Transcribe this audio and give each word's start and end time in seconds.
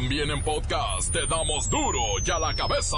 También 0.00 0.30
en 0.30 0.40
podcast 0.44 1.12
te 1.12 1.26
damos 1.26 1.68
duro 1.68 1.98
y 2.24 2.30
a 2.30 2.38
la 2.38 2.54
cabeza. 2.54 2.96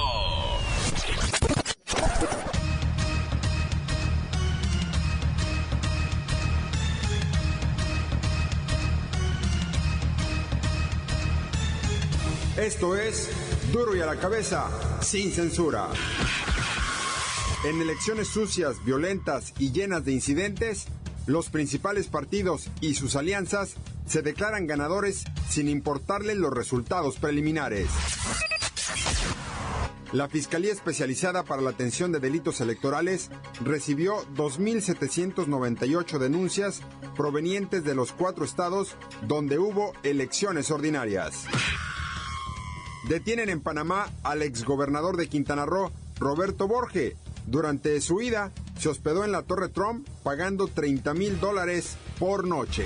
Esto 12.58 12.94
es 12.94 13.30
Duro 13.72 13.96
y 13.96 14.02
a 14.02 14.04
la 14.04 14.16
cabeza, 14.16 14.68
sin 15.00 15.32
censura. 15.32 15.88
En 17.64 17.80
elecciones 17.80 18.28
sucias, 18.28 18.84
violentas 18.84 19.54
y 19.58 19.72
llenas 19.72 20.04
de 20.04 20.12
incidentes, 20.12 20.86
los 21.26 21.48
principales 21.48 22.08
partidos 22.08 22.68
y 22.82 22.92
sus 22.92 23.16
alianzas 23.16 23.76
se 24.10 24.22
declaran 24.22 24.66
ganadores 24.66 25.22
sin 25.48 25.68
importarles 25.68 26.36
los 26.36 26.52
resultados 26.52 27.16
preliminares. 27.18 27.86
La 30.12 30.28
Fiscalía 30.28 30.72
Especializada 30.72 31.44
para 31.44 31.62
la 31.62 31.70
Atención 31.70 32.10
de 32.10 32.18
Delitos 32.18 32.60
Electorales 32.60 33.30
recibió 33.62 34.26
2.798 34.34 36.18
denuncias 36.18 36.80
provenientes 37.16 37.84
de 37.84 37.94
los 37.94 38.10
cuatro 38.10 38.44
estados 38.44 38.96
donde 39.28 39.60
hubo 39.60 39.92
elecciones 40.02 40.72
ordinarias. 40.72 41.44
Detienen 43.08 43.48
en 43.48 43.60
Panamá 43.60 44.10
al 44.24 44.42
exgobernador 44.42 45.16
de 45.16 45.28
Quintana 45.28 45.66
Roo, 45.66 45.92
Roberto 46.18 46.66
Borge. 46.66 47.16
Durante 47.46 48.00
su 48.00 48.20
ida, 48.20 48.50
se 48.76 48.88
hospedó 48.88 49.24
en 49.24 49.30
la 49.30 49.42
Torre 49.42 49.68
Trump 49.68 50.08
pagando 50.24 50.66
30 50.66 51.14
mil 51.14 51.38
dólares 51.38 51.96
por 52.18 52.44
noche. 52.44 52.84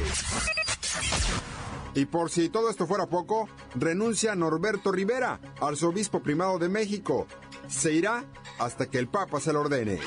Y 1.94 2.06
por 2.06 2.30
si 2.30 2.48
todo 2.48 2.70
esto 2.70 2.86
fuera 2.86 3.06
poco, 3.06 3.48
renuncia 3.74 4.34
Norberto 4.34 4.90
Rivera, 4.90 5.40
arzobispo 5.60 6.22
primado 6.22 6.58
de 6.58 6.68
México. 6.68 7.26
Se 7.68 7.92
irá 7.92 8.24
hasta 8.58 8.86
que 8.86 8.98
el 8.98 9.08
Papa 9.08 9.40
se 9.40 9.52
lo 9.52 9.60
ordene. 9.60 10.00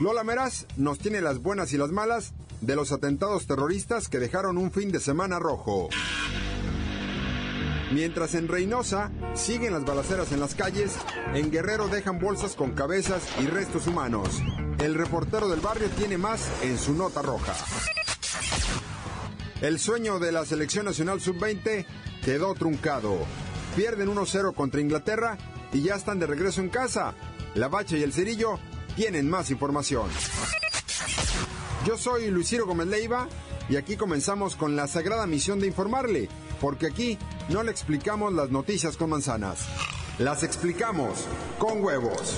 Lola 0.00 0.24
Meraz 0.24 0.66
nos 0.76 0.98
tiene 0.98 1.20
las 1.20 1.40
buenas 1.40 1.72
y 1.72 1.76
las 1.76 1.90
malas 1.90 2.32
de 2.60 2.76
los 2.76 2.92
atentados 2.92 3.46
terroristas 3.46 4.08
que 4.08 4.18
dejaron 4.18 4.58
un 4.58 4.72
fin 4.72 4.90
de 4.90 5.00
semana 5.00 5.38
rojo. 5.38 5.88
Mientras 7.92 8.34
en 8.34 8.48
Reynosa 8.48 9.12
siguen 9.34 9.72
las 9.72 9.84
balaceras 9.84 10.32
en 10.32 10.40
las 10.40 10.54
calles, 10.54 10.96
en 11.34 11.50
Guerrero 11.50 11.88
dejan 11.88 12.18
bolsas 12.18 12.56
con 12.56 12.72
cabezas 12.72 13.22
y 13.40 13.46
restos 13.46 13.86
humanos. 13.86 14.42
El 14.80 14.94
reportero 14.94 15.48
del 15.48 15.60
barrio 15.60 15.88
tiene 15.90 16.18
más 16.18 16.48
en 16.62 16.76
su 16.78 16.94
nota 16.94 17.22
roja. 17.22 17.54
El 19.64 19.78
sueño 19.78 20.18
de 20.18 20.30
la 20.30 20.44
selección 20.44 20.84
nacional 20.84 21.22
sub-20 21.22 21.86
quedó 22.22 22.52
truncado. 22.52 23.16
Pierden 23.74 24.14
1-0 24.14 24.54
contra 24.54 24.82
Inglaterra 24.82 25.38
y 25.72 25.80
ya 25.80 25.94
están 25.94 26.18
de 26.18 26.26
regreso 26.26 26.60
en 26.60 26.68
casa. 26.68 27.14
La 27.54 27.68
Bacha 27.68 27.96
y 27.96 28.02
el 28.02 28.12
Cerillo 28.12 28.58
tienen 28.94 29.30
más 29.30 29.50
información. 29.50 30.10
Yo 31.86 31.96
soy 31.96 32.30
Luis 32.30 32.50
Ciro 32.50 32.66
Gómez 32.66 32.88
Leiva 32.88 33.26
y 33.70 33.76
aquí 33.76 33.96
comenzamos 33.96 34.54
con 34.54 34.76
la 34.76 34.86
sagrada 34.86 35.26
misión 35.26 35.60
de 35.60 35.68
informarle, 35.68 36.28
porque 36.60 36.88
aquí 36.88 37.18
no 37.48 37.62
le 37.62 37.70
explicamos 37.70 38.34
las 38.34 38.50
noticias 38.50 38.98
con 38.98 39.08
manzanas, 39.08 39.60
las 40.18 40.42
explicamos 40.42 41.24
con 41.58 41.82
huevos. 41.82 42.36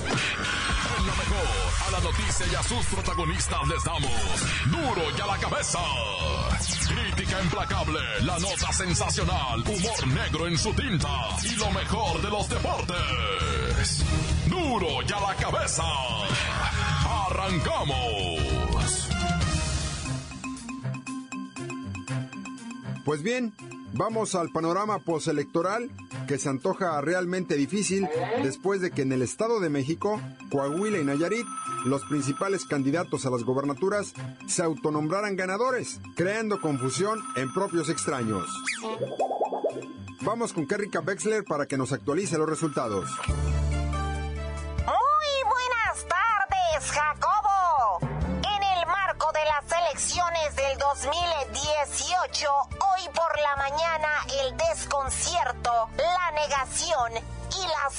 A 1.87 1.91
la 1.91 2.01
noticia 2.01 2.47
y 2.53 2.55
a 2.55 2.63
sus 2.63 2.87
protagonistas 2.87 3.67
les 3.67 3.83
damos 3.83 4.71
duro 4.71 5.03
y 5.17 5.21
a 5.21 5.27
la 5.27 5.39
cabeza. 5.39 5.81
Implacable, 7.43 8.01
la 8.23 8.39
nota 8.39 8.73
sensacional, 8.73 9.61
humor 9.61 10.07
negro 10.09 10.47
en 10.47 10.57
su 10.57 10.73
tinta 10.73 11.09
y 11.43 11.57
lo 11.57 11.71
mejor 11.71 12.23
de 12.23 12.31
los 12.31 12.49
deportes. 12.49 14.05
Duro 14.49 15.03
y 15.07 15.13
a 15.13 15.21
la 15.21 15.35
cabeza. 15.37 15.85
Arrancamos. 17.29 19.09
Pues 23.05 23.23
bien, 23.23 23.55
vamos 23.93 24.35
al 24.35 24.51
panorama 24.51 24.99
postelectoral 24.99 25.91
que 26.27 26.39
se 26.39 26.49
antoja 26.49 27.01
realmente 27.01 27.55
difícil 27.57 28.09
después 28.43 28.81
de 28.81 28.91
que 28.91 29.03
en 29.03 29.13
el 29.13 29.23
Estado 29.23 29.61
de 29.61 29.69
México, 29.71 30.21
Coahuila 30.51 30.99
y 30.99 31.05
Nayarit, 31.05 31.47
los 31.87 32.05
principales 32.05 32.65
candidatos 32.65 33.27
a 33.27 33.31
las 33.31 33.45
gobernaturas 33.45 34.13
se 34.47 34.63
autonombraran 34.63 35.37
ganadores, 35.37 36.01
creando 36.17 36.61
confusión 36.61 37.21
en 37.37 37.53
propios 37.53 37.89
extraños. 37.89 38.47
Vamos 40.23 40.53
con 40.53 40.67
Kerrika 40.67 41.01
Wexler 41.01 41.45
para 41.45 41.67
que 41.67 41.79
nos 41.79 41.93
actualice 41.93 42.37
los 42.37 42.49
resultados. 42.49 43.09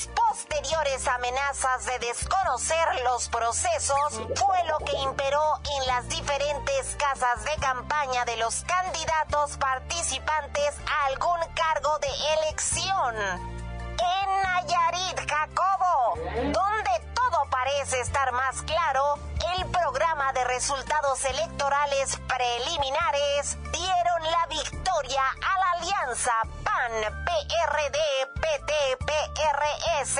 Posteriores 0.06 1.08
amenazas 1.08 1.86
de 1.86 2.00
desconocer 2.00 2.88
los 3.04 3.28
procesos 3.30 4.22
fue 4.36 4.64
lo 4.66 4.78
que 4.86 4.96
imperó 4.98 5.60
en 5.78 5.88
las 5.88 6.08
diferentes 6.08 6.96
casas 7.00 7.44
de 7.44 7.56
campaña 7.60 8.24
de 8.26 8.38
los 8.38 8.64
candidatos 8.66 9.58
participantes 9.58 10.76
a 10.86 11.06
algún 11.08 11.40
cargo 11.56 11.98
de 12.00 12.10
elección. 12.40 13.16
En 13.16 14.44
Nayarit, 14.44 15.20
Jacobo, 15.28 16.14
donde 16.54 17.07
todo 17.38 17.50
parece 17.50 18.00
estar 18.00 18.32
más 18.32 18.62
claro, 18.64 19.16
el 19.58 19.66
programa 19.70 20.34
de 20.34 20.44
resultados 20.46 21.24
electorales 21.26 22.18
preliminares 22.28 23.58
dieron 23.72 24.24
la 24.24 24.46
victoria 24.48 25.22
a 25.22 25.60
la 25.60 25.72
alianza 25.72 26.32
PAN, 26.64 26.92
PRD, 27.26 28.00
PT, 28.42 28.98
PRS, 29.06 30.20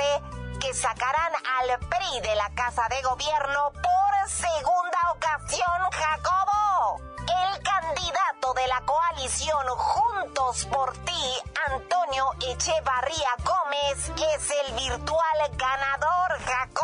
que 0.60 0.74
sacarán 0.74 1.32
al 1.60 1.78
PRI 1.88 2.20
de 2.20 2.36
la 2.36 2.50
Casa 2.54 2.86
de 2.88 3.02
Gobierno 3.02 3.72
por 3.72 4.28
segunda 4.28 4.98
ocasión, 5.12 5.90
Jacobo. 5.90 7.00
El 7.18 7.62
candidato 7.62 8.54
de 8.54 8.66
la 8.68 8.80
coalición 8.82 9.66
Juntos 9.76 10.66
por 10.66 10.92
Ti, 11.04 11.34
Antonio 11.66 12.30
Echevarría 12.46 13.34
Gómez, 13.44 14.10
es 14.34 14.50
el 14.50 14.74
virtual 14.74 15.38
ganador, 15.56 16.38
Jacobo. 16.44 16.77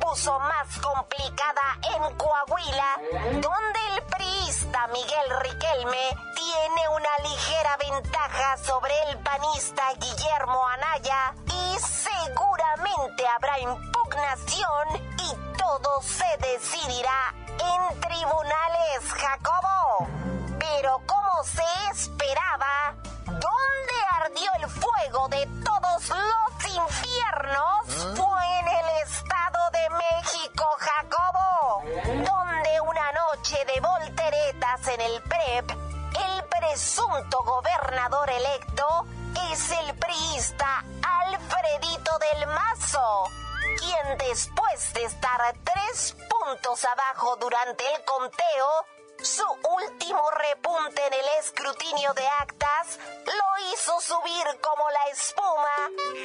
Puso 0.00 0.38
más 0.38 0.78
complicada 0.78 1.78
en 1.96 2.16
Coahuila, 2.16 3.00
donde 3.40 3.80
el 3.96 4.02
priista 4.04 4.86
Miguel 4.88 5.40
Riquelme 5.40 6.16
tiene 6.36 6.88
una 6.88 7.18
ligera 7.28 7.76
ventaja 7.78 8.56
sobre 8.58 8.92
el 9.08 9.18
panista 9.18 9.82
Guillermo 9.94 10.68
Anaya 10.68 11.34
y 11.46 11.78
seguramente 11.80 13.26
habrá 13.26 13.58
impugnación 13.58 14.88
y 15.18 15.56
todo 15.58 16.00
se 16.02 16.36
decidirá 16.38 17.34
en 17.58 18.00
tribunales, 18.00 19.12
Jacobo. 19.14 20.06
Pero 20.60 21.00
como 21.06 21.42
se 21.42 21.64
esperaba, 21.90 22.94
¿dónde 23.26 23.96
ardió 24.20 24.50
el 24.58 24.70
fuego 24.70 25.28
de 25.28 25.46
todos 25.64 26.08
los 26.08 26.74
infiernos? 26.74 28.16
Fue 28.16 28.58
en 28.60 28.68
el 28.68 28.88
Estado 29.02 29.31
donde 31.84 32.80
una 32.80 33.12
noche 33.12 33.56
de 33.64 33.80
volteretas 33.80 34.88
en 34.88 35.00
el 35.00 35.22
PREP, 35.22 35.70
el 35.70 36.44
presunto 36.44 37.42
gobernador 37.42 38.30
electo 38.30 39.06
es 39.50 39.70
el 39.72 39.94
priista 39.96 40.84
Alfredito 41.02 42.18
del 42.18 42.46
Mazo 42.46 43.30
quien 43.78 44.18
después 44.18 44.92
de 44.94 45.04
estar 45.04 45.40
tres 45.64 46.16
puntos 46.28 46.84
abajo 46.84 47.36
durante 47.36 47.84
el 47.94 48.04
conteo, 48.04 48.86
su 49.22 49.44
último 49.44 50.30
repunte 50.30 51.06
en 51.06 51.14
el 51.14 51.24
escrutinio 51.38 52.12
de 52.14 52.26
actas 52.40 52.98
lo 53.26 53.72
hizo 53.72 54.00
subir 54.00 54.44
como 54.60 54.90
la 54.90 55.04
espuma 55.12 55.76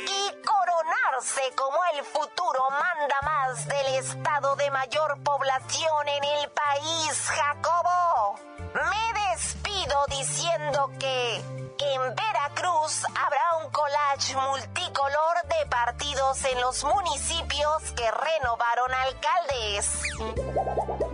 y 0.08 0.32
coronarse 0.44 1.42
como 1.56 1.78
el 1.94 2.04
futuro 2.04 2.70
manda 2.72 3.22
más 3.22 3.68
del 3.68 3.88
estado 3.96 4.56
de 4.56 4.72
mayor 4.72 5.22
población 5.24 6.08
en 6.08 6.24
el 6.24 6.50
país, 6.50 7.28
Jacobo. 7.28 8.40
Me 8.74 9.20
despido 9.32 10.06
diciendo 10.08 10.90
que 11.00 11.36
en 11.36 12.16
Veracruz 12.16 13.04
habrá 13.16 13.58
un 13.64 13.70
collage 13.72 14.36
multicolor 14.36 15.44
de 15.48 15.66
partidos 15.68 16.44
en 16.46 16.62
los 16.62 16.84
municipios 16.84 17.84
que 17.96 18.10
renovaron 18.12 18.92
alcaldes 18.94 21.07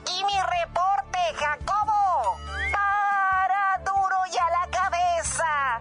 aquí 0.00 0.24
mi 0.24 0.38
reporte, 0.38 1.18
Jacobo. 1.36 2.36
Para 2.72 3.78
duro 3.84 4.16
y 4.32 4.36
a 4.38 4.50
la 4.50 4.66
cabeza. 4.70 5.80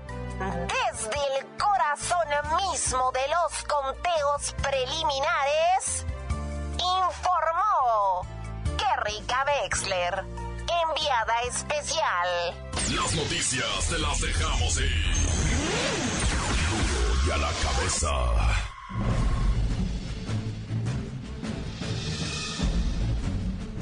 Desde 0.68 1.20
el 1.38 1.58
corazón 1.58 2.28
mismo 2.58 3.12
de 3.12 3.28
los 3.28 3.64
conteos 3.66 4.56
preliminares, 4.62 6.06
informó 6.78 8.26
Kerrika 8.78 9.46
Wexler, 9.46 10.26
enviada 10.84 11.42
especial. 11.48 12.30
Las 12.74 13.14
noticias 13.14 13.88
te 13.90 14.00
las 14.00 14.22
dejamos 14.22 14.80
ir. 14.80 15.16
Duro 16.70 17.28
y 17.28 17.32
a 17.32 17.38
la 17.38 17.52
cabeza. 17.64 18.69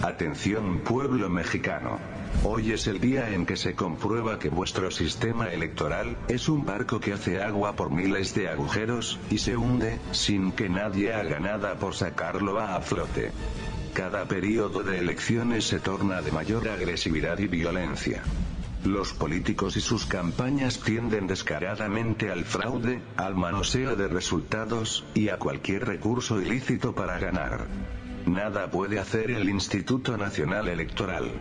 Atención 0.08 0.80
pueblo 0.86 1.30
mexicano. 1.30 2.00
Hoy 2.46 2.72
es 2.72 2.88
el 2.88 3.02
día 3.02 3.32
en 3.32 3.46
que 3.46 3.58
se 3.58 3.76
comprueba 3.76 4.40
que 4.40 4.48
vuestro 4.48 4.90
sistema 4.90 5.48
electoral 5.50 6.16
es 6.30 6.48
un 6.48 6.66
barco 6.66 7.02
que 7.02 7.12
hace 7.12 7.44
agua 7.44 7.76
por 7.76 7.92
miles 7.92 8.34
de 8.34 8.48
agujeros, 8.48 9.20
y 9.30 9.40
se 9.40 9.58
hunde, 9.58 10.00
sin 10.12 10.54
que 10.54 10.70
nadie 10.70 11.14
haga 11.14 11.42
nada 11.42 11.76
por 11.76 11.94
sacarlo 11.94 12.58
a 12.58 12.80
flote. 12.80 13.34
Cada 13.94 14.24
periodo 14.30 14.82
de 14.82 15.00
elecciones 15.00 15.66
se 15.68 15.82
torna 15.82 16.22
de 16.22 16.32
mayor 16.32 16.70
agresividad 16.70 17.38
y 17.40 17.48
violencia. 17.48 18.24
Los 18.86 19.12
políticos 19.12 19.76
y 19.76 19.82
sus 19.82 20.06
campañas 20.06 20.80
tienden 20.80 21.28
descaradamente 21.28 22.32
al 22.32 22.46
fraude, 22.46 23.02
al 23.18 23.36
manoseo 23.36 23.98
de 23.98 24.08
resultados, 24.08 25.04
y 25.14 25.28
a 25.28 25.38
cualquier 25.38 25.86
recurso 25.86 26.42
ilícito 26.42 26.96
para 26.96 27.20
ganar. 27.20 27.68
Nada 28.28 28.70
puede 28.70 29.00
hacer 29.00 29.32
el 29.32 29.48
Instituto 29.48 30.18
Nacional 30.18 30.68
Electoral. 30.68 31.32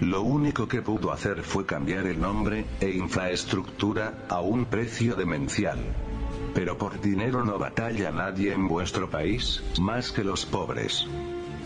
Lo 0.00 0.22
único 0.22 0.68
que 0.68 0.80
pudo 0.80 1.10
hacer 1.10 1.42
fue 1.42 1.66
cambiar 1.66 2.06
el 2.06 2.20
nombre, 2.20 2.66
e 2.80 2.90
infraestructura, 2.90 4.26
a 4.28 4.40
un 4.40 4.66
precio 4.66 5.16
demencial. 5.16 5.78
Pero 6.54 6.78
por 6.78 7.00
dinero 7.00 7.44
no 7.44 7.58
batalla 7.58 8.12
nadie 8.12 8.52
en 8.52 8.68
vuestro 8.68 9.10
país, 9.10 9.60
más 9.80 10.12
que 10.12 10.22
los 10.22 10.46
pobres. 10.46 11.04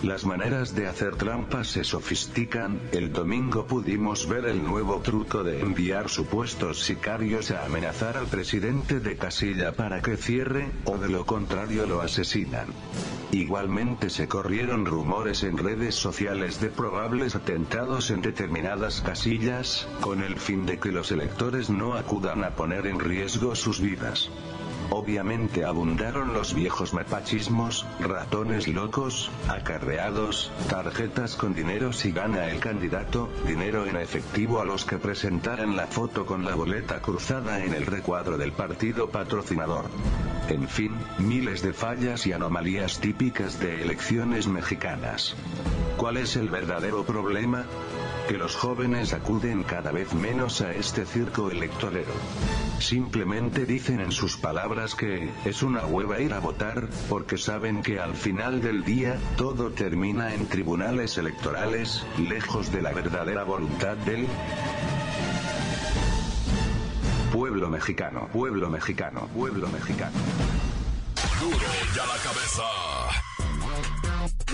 Las 0.05 0.27
maneras 0.27 0.75
de 0.75 0.87
hacer 0.87 1.17
trampas 1.17 1.69
se 1.69 1.83
sofistican, 1.83 2.79
el 2.93 3.11
domingo 3.11 3.67
pudimos 3.67 4.29
ver 4.29 4.45
el 4.45 4.63
nuevo 4.63 5.01
truco 5.01 5.43
de 5.43 5.61
enviar 5.61 6.11
supuestos 6.11 6.83
sicarios 6.83 7.51
a 7.51 7.65
amenazar 7.65 8.19
al 8.19 8.27
presidente 8.27 9.01
de 9.01 9.17
casilla 9.17 9.73
para 9.73 10.03
que 10.03 10.19
cierre, 10.19 10.71
o 10.85 10.99
de 10.99 11.09
lo 11.09 11.25
contrario 11.25 11.87
lo 11.87 12.03
asesinan. 12.03 12.67
Igualmente 13.33 14.11
se 14.11 14.29
corrieron 14.29 14.85
rumores 14.85 15.43
en 15.43 15.57
redes 15.57 15.95
sociales 15.95 16.61
de 16.61 16.69
probables 16.69 17.35
atentados 17.35 18.11
en 18.11 18.21
determinadas 18.21 19.01
casillas, 19.01 19.89
con 20.03 20.23
el 20.23 20.37
fin 20.37 20.67
de 20.67 20.79
que 20.79 20.93
los 20.93 21.13
electores 21.13 21.71
no 21.71 21.95
acudan 21.95 22.45
a 22.45 22.51
poner 22.51 22.87
en 22.87 23.01
riesgo 23.01 23.55
sus 23.55 23.81
vidas. 23.81 24.29
Obviamente 24.91 25.65
abundaron 25.65 26.35
los 26.35 26.55
viejos 26.55 26.95
mapachismos, 26.95 27.87
ratones 28.01 28.69
locos, 28.69 29.31
acarreados, 29.49 30.53
tarjetas 30.69 31.37
con 31.37 31.55
dinero 31.55 31.93
si 31.93 32.13
gana 32.13 32.51
el 32.51 32.61
candidato, 32.61 33.29
dinero 33.47 33.87
en 33.87 33.97
efectivo 33.97 34.61
a 34.61 34.65
los 34.65 34.85
que 34.85 34.99
presentaran 34.99 35.77
la 35.77 35.87
foto 35.87 36.27
con 36.27 36.45
la 36.45 36.55
boleta 36.55 37.01
cruzada 37.01 37.65
en 37.65 37.75
el 37.75 37.87
recuadro 37.87 38.39
del 38.39 38.53
partido 38.53 39.09
patrocinador. 39.09 39.87
En 40.49 40.69
fin, 40.69 40.93
miles 41.19 41.63
de 41.63 41.73
fallas 41.73 42.27
y 42.27 42.33
anomalías 42.33 43.01
típicas 43.01 43.59
de 43.59 43.83
elecciones 43.83 44.47
mexicanas. 44.47 45.35
¿Cuál 45.97 46.19
es 46.19 46.37
el 46.37 46.51
verdadero 46.51 47.05
problema? 47.05 47.65
Que 48.29 48.39
los 48.39 48.57
jóvenes 48.57 49.13
acuden 49.13 49.63
cada 49.63 49.93
vez 49.93 50.15
menos 50.15 50.61
a 50.61 50.73
este 50.73 51.05
circo 51.05 51.51
electorero. 51.51 52.13
Simplemente 52.79 53.67
dicen 53.67 54.01
en 54.01 54.13
sus 54.13 54.37
palabras 54.37 54.95
que 54.95 55.31
es 55.45 55.63
una 55.63 55.85
hueva 55.87 56.21
ir 56.21 56.33
a 56.33 56.41
votar, 56.41 56.89
porque 57.09 57.37
saben 57.37 57.83
que 57.83 58.01
al 58.01 58.15
final 58.15 58.63
del 58.63 58.85
día, 58.85 59.19
todo 59.37 59.71
termina 59.71 60.35
en 60.35 60.47
tribunales 60.47 61.19
electorales, 61.19 62.05
lejos 62.19 62.73
de 62.73 62.83
la 62.83 62.93
verdadera 62.93 63.45
voluntad 63.45 63.97
del 63.99 64.27
pueblo 67.33 67.69
mexicano, 67.69 68.29
pueblo 68.33 68.71
mexicano, 68.71 69.29
pueblo 69.35 69.69
mexicano. 69.69 70.17
Duro 71.41 71.57
y 71.57 71.99
a 71.99 72.07
la 72.07 72.23
cabeza. 72.23 73.34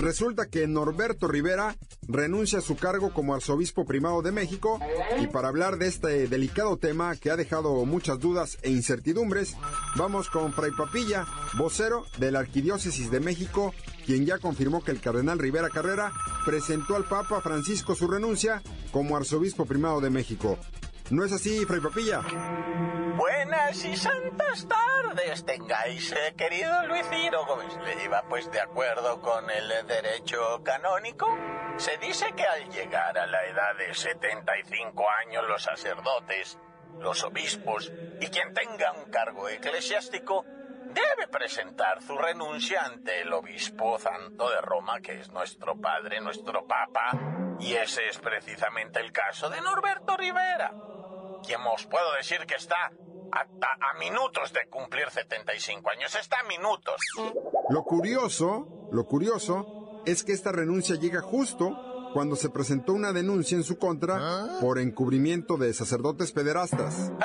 Resulta 0.01 0.47
que 0.47 0.65
Norberto 0.65 1.27
Rivera 1.27 1.75
renuncia 2.07 2.57
a 2.57 2.63
su 2.63 2.75
cargo 2.75 3.13
como 3.13 3.35
arzobispo 3.35 3.85
primado 3.85 4.23
de 4.23 4.31
México 4.31 4.79
y 5.19 5.27
para 5.27 5.47
hablar 5.47 5.77
de 5.77 5.87
este 5.87 6.27
delicado 6.27 6.77
tema 6.77 7.15
que 7.15 7.29
ha 7.29 7.35
dejado 7.35 7.85
muchas 7.85 8.19
dudas 8.19 8.57
e 8.63 8.71
incertidumbres, 8.71 9.55
vamos 9.95 10.27
con 10.31 10.53
Fray 10.53 10.71
Papilla, 10.71 11.27
vocero 11.55 12.07
de 12.17 12.31
la 12.31 12.39
Arquidiócesis 12.39 13.11
de 13.11 13.19
México, 13.19 13.75
quien 14.03 14.25
ya 14.25 14.39
confirmó 14.39 14.83
que 14.83 14.89
el 14.89 15.01
cardenal 15.01 15.37
Rivera 15.37 15.69
Carrera 15.69 16.11
presentó 16.47 16.95
al 16.95 17.07
Papa 17.07 17.39
Francisco 17.39 17.93
su 17.93 18.07
renuncia 18.07 18.63
como 18.91 19.15
arzobispo 19.15 19.67
primado 19.67 20.01
de 20.01 20.09
México. 20.09 20.57
¿No 21.11 21.25
es 21.25 21.33
así, 21.33 21.65
Fray 21.65 21.81
Papilla? 21.81 22.21
Buenas 23.17 23.83
y 23.83 23.97
santas 23.97 24.65
tardes 24.65 25.45
tengáis, 25.45 26.13
eh, 26.13 26.33
querido 26.37 26.87
Luis 26.87 27.05
Ciro 27.09 27.45
Gómez 27.45 27.75
Leiva. 27.83 28.23
Pues 28.29 28.49
de 28.49 28.61
acuerdo 28.61 29.19
con 29.19 29.49
el 29.49 29.85
derecho 29.87 30.61
canónico, 30.63 31.27
se 31.75 31.97
dice 31.97 32.31
que 32.33 32.45
al 32.45 32.69
llegar 32.69 33.17
a 33.17 33.27
la 33.27 33.45
edad 33.45 33.75
de 33.77 33.93
75 33.93 35.05
años 35.27 35.43
los 35.49 35.61
sacerdotes, 35.61 36.57
los 37.01 37.21
obispos 37.25 37.91
y 38.21 38.27
quien 38.27 38.53
tenga 38.53 38.93
un 38.93 39.11
cargo 39.11 39.49
eclesiástico 39.49 40.45
debe 40.93 41.27
presentar 41.29 42.01
su 42.01 42.17
renuncia 42.17 42.85
ante 42.85 43.19
el 43.19 43.33
obispo 43.33 43.99
santo 43.99 44.49
de 44.49 44.61
Roma, 44.61 45.01
que 45.01 45.19
es 45.19 45.29
nuestro 45.29 45.75
padre, 45.75 46.21
nuestro 46.21 46.65
papa, 46.65 47.57
y 47.59 47.73
ese 47.73 48.07
es 48.07 48.17
precisamente 48.17 49.01
el 49.01 49.11
caso 49.11 49.49
de 49.49 49.59
Norberto 49.59 50.15
Rivera 50.15 50.71
quien 51.45 51.61
os 51.61 51.85
puedo 51.85 52.13
decir 52.13 52.45
que 52.45 52.55
está 52.55 52.91
hasta 53.31 53.67
a 53.79 53.97
minutos 53.97 54.51
de 54.53 54.67
cumplir 54.67 55.09
75 55.09 55.89
años. 55.89 56.15
Está 56.15 56.39
a 56.39 56.43
minutos. 56.43 57.01
Lo 57.69 57.83
curioso, 57.83 58.89
lo 58.91 59.05
curioso, 59.05 60.01
es 60.05 60.23
que 60.23 60.33
esta 60.33 60.51
renuncia 60.51 60.95
llega 60.95 61.21
justo 61.21 62.09
cuando 62.13 62.35
se 62.35 62.49
presentó 62.49 62.93
una 62.93 63.13
denuncia 63.13 63.55
en 63.55 63.63
su 63.63 63.77
contra 63.77 64.19
por 64.59 64.79
encubrimiento 64.79 65.57
de 65.57 65.73
sacerdotes 65.73 66.31
pederastas. 66.31 67.11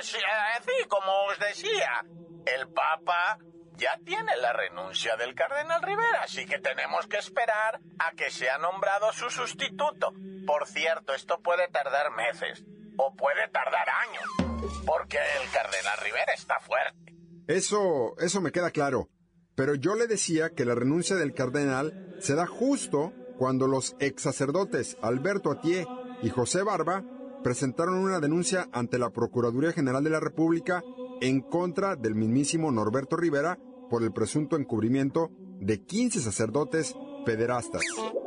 Sí, 0.00 0.86
como 0.88 1.10
os 1.26 1.38
decía, 1.38 2.04
el 2.44 2.68
Papa 2.68 3.38
ya 3.76 3.98
tiene 4.04 4.36
la 4.36 4.52
renuncia 4.52 5.16
del 5.16 5.34
cardenal 5.34 5.82
Rivera, 5.82 6.22
así 6.24 6.46
que 6.46 6.58
tenemos 6.58 7.06
que 7.06 7.18
esperar 7.18 7.80
a 7.98 8.12
que 8.12 8.30
sea 8.30 8.58
nombrado 8.58 9.12
su 9.12 9.30
sustituto. 9.30 10.12
Por 10.46 10.66
cierto, 10.66 11.14
esto 11.14 11.40
puede 11.40 11.68
tardar 11.68 12.10
meses 12.12 12.64
o 12.98 13.14
puede 13.14 13.48
tardar 13.48 13.86
años, 14.08 14.82
porque 14.84 15.16
el 15.40 15.50
cardenal 15.50 15.98
Rivera 16.04 16.32
está 16.34 16.60
fuerte. 16.60 17.14
Eso, 17.46 18.14
eso 18.18 18.40
me 18.42 18.52
queda 18.52 18.70
claro. 18.70 19.08
Pero 19.54 19.74
yo 19.74 19.94
le 19.94 20.06
decía 20.06 20.50
que 20.50 20.64
la 20.64 20.74
renuncia 20.74 21.16
del 21.16 21.34
cardenal 21.34 22.16
se 22.20 22.34
da 22.34 22.46
justo 22.46 23.12
cuando 23.38 23.66
los 23.66 23.96
ex 23.98 24.22
sacerdotes 24.22 24.96
Alberto 25.00 25.50
Atié 25.50 25.86
y 26.22 26.28
José 26.28 26.62
Barba 26.62 27.04
presentaron 27.42 27.94
una 27.94 28.20
denuncia 28.20 28.68
ante 28.72 28.98
la 28.98 29.10
Procuraduría 29.10 29.72
General 29.72 30.02
de 30.04 30.10
la 30.10 30.20
República 30.20 30.82
en 31.20 31.40
contra 31.40 31.96
del 31.96 32.14
mismísimo 32.14 32.70
Norberto 32.70 33.16
Rivera 33.16 33.58
por 33.88 34.02
el 34.02 34.12
presunto 34.12 34.56
encubrimiento 34.56 35.30
de 35.60 35.82
15 35.84 36.20
sacerdotes 36.20 36.94
pederastas. 37.24 37.82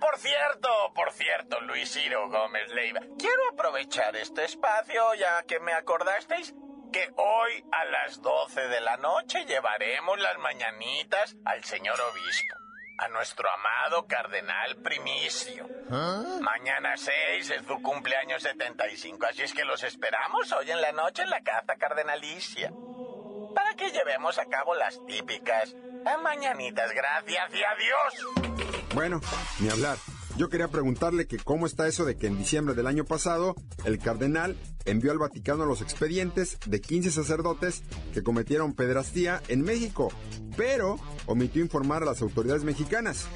Por 0.00 0.18
cierto, 0.18 0.68
por 0.94 1.12
cierto, 1.12 1.60
Luis 1.60 1.92
Ciro 1.92 2.28
Gómez 2.28 2.68
Leiva, 2.70 3.00
quiero 3.18 3.42
aprovechar 3.52 4.14
este 4.16 4.44
espacio 4.44 5.14
ya 5.14 5.42
que 5.44 5.60
me 5.60 5.72
acordasteis 5.72 6.54
que 6.92 7.10
hoy 7.16 7.64
a 7.72 7.84
las 7.86 8.20
12 8.20 8.68
de 8.68 8.80
la 8.80 8.96
noche 8.98 9.44
llevaremos 9.46 10.18
las 10.20 10.38
mañanitas 10.38 11.34
al 11.44 11.64
señor 11.64 11.98
obispo, 12.00 12.54
a 12.98 13.08
nuestro 13.08 13.48
amado 13.50 14.06
cardenal 14.06 14.76
primicio. 14.82 15.66
Mañana 16.40 16.96
6 16.96 17.50
es 17.50 17.66
su 17.66 17.80
cumpleaños 17.82 18.42
75, 18.42 19.26
así 19.26 19.42
es 19.42 19.54
que 19.54 19.64
los 19.64 19.82
esperamos 19.82 20.52
hoy 20.52 20.70
en 20.70 20.82
la 20.82 20.92
noche 20.92 21.22
en 21.22 21.30
la 21.30 21.42
casa 21.42 21.76
cardenalicia. 21.76 22.70
Para 23.54 23.74
que 23.74 23.90
llevemos 23.90 24.38
a 24.38 24.46
cabo 24.46 24.74
las 24.74 25.04
típicas 25.06 25.74
mañanitas, 26.22 26.92
gracias 26.92 27.54
y 27.54 27.62
adiós. 27.64 28.81
Bueno, 28.94 29.20
ni 29.60 29.68
hablar. 29.68 29.98
Yo 30.36 30.48
quería 30.48 30.68
preguntarle 30.68 31.26
que 31.26 31.38
cómo 31.38 31.66
está 31.66 31.86
eso 31.86 32.04
de 32.04 32.16
que 32.16 32.26
en 32.26 32.38
diciembre 32.38 32.74
del 32.74 32.86
año 32.86 33.04
pasado 33.04 33.54
el 33.84 33.98
cardenal 33.98 34.56
envió 34.84 35.12
al 35.12 35.18
Vaticano 35.18 35.66
los 35.66 35.82
expedientes 35.82 36.58
de 36.66 36.80
15 36.80 37.10
sacerdotes 37.10 37.82
que 38.14 38.22
cometieron 38.22 38.72
pedrastía 38.72 39.42
en 39.48 39.62
México, 39.62 40.10
pero 40.56 40.96
omitió 41.26 41.62
informar 41.62 42.02
a 42.02 42.06
las 42.06 42.22
autoridades 42.22 42.64
mexicanas, 42.64 43.26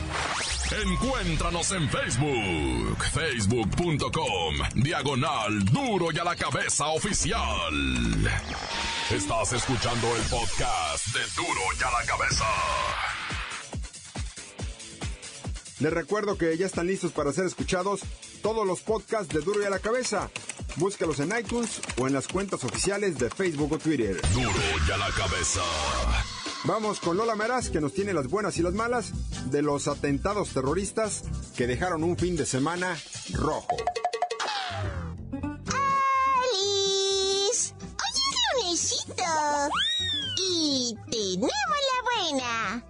Encuéntranos 0.72 1.72
en 1.74 1.90
Facebook, 1.90 3.04
facebook.com, 3.12 4.56
diagonal 4.76 5.66
duro 5.66 6.12
y 6.14 6.18
a 6.18 6.24
la 6.24 6.36
cabeza 6.36 6.88
oficial. 6.88 7.74
Estás 9.10 9.52
escuchando 9.52 10.16
el 10.16 10.22
podcast 10.24 11.08
de 11.08 11.20
duro 11.36 11.62
y 11.78 11.84
a 11.84 11.92
la 11.92 12.06
cabeza. 12.06 12.46
Les 15.82 15.92
recuerdo 15.92 16.38
que 16.38 16.56
ya 16.58 16.68
están 16.68 16.86
listos 16.86 17.12
para 17.12 17.34
ser 17.34 17.46
escuchados 17.46 18.02
todos 18.44 18.68
los 18.68 18.82
podcasts 18.82 19.34
de 19.34 19.42
Duro 19.42 19.64
y 19.64 19.66
a 19.66 19.70
la 19.72 19.80
Cabeza. 19.80 20.30
Búscalos 20.76 21.20
en 21.20 21.36
iTunes 21.36 21.82
o 21.98 22.06
en 22.06 22.14
las 22.14 22.28
cuentas 22.28 22.64
oficiales 22.64 23.18
de 23.18 23.32
Facebook 23.32 23.74
o 23.74 23.80
Twitter. 23.80 24.22
Duro 24.32 24.52
y 24.88 24.92
a 24.92 24.98
la 24.98 25.10
cabeza. 25.10 25.62
Vamos 26.66 27.00
con 27.00 27.18
Lola 27.18 27.36
Meraz, 27.36 27.70
que 27.70 27.82
nos 27.82 27.94
tiene 27.94 28.14
las 28.14 28.28
buenas 28.28 28.58
y 28.58 28.62
las 28.62 28.76
malas 28.76 29.12
de 29.50 29.64
los 29.64 29.88
atentados 29.88 30.50
terroristas 30.50 31.24
que 31.58 31.66
dejaron 31.66 32.04
un 32.04 32.16
fin 32.16 32.36
de 32.36 32.46
semana 32.46 32.96
rojo. 33.34 33.76
¡Alice! 36.44 37.74
¡Hoy 37.82 38.12
es 38.14 38.54
lunesito! 38.64 39.24
Y 40.38 40.96
tenemos 41.10 41.50
la 41.50 42.04
buena. 42.32 42.86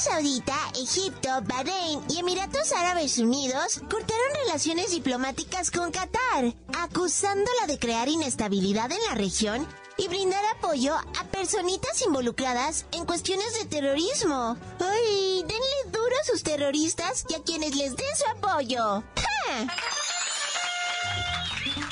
Saudita, 0.00 0.56
Egipto, 0.80 1.28
Bahrein 1.42 2.00
y 2.08 2.20
Emiratos 2.20 2.72
Árabes 2.72 3.18
Unidos 3.18 3.82
cortaron 3.90 4.34
relaciones 4.46 4.92
diplomáticas 4.92 5.70
con 5.70 5.92
Qatar, 5.92 6.54
acusándola 6.78 7.66
de 7.66 7.78
crear 7.78 8.08
inestabilidad 8.08 8.90
en 8.90 8.98
la 9.08 9.14
región 9.14 9.68
y 9.98 10.08
brindar 10.08 10.42
apoyo 10.56 10.94
a 10.94 11.24
personitas 11.30 12.00
involucradas 12.00 12.86
en 12.92 13.04
cuestiones 13.04 13.52
de 13.58 13.66
terrorismo. 13.66 14.56
¡Ay! 14.78 15.44
Denle 15.46 15.92
duro 15.92 16.14
a 16.18 16.24
sus 16.24 16.42
terroristas 16.42 17.26
y 17.28 17.34
a 17.34 17.42
quienes 17.42 17.76
les 17.76 17.94
den 17.94 18.16
su 18.16 18.26
apoyo. 18.38 19.04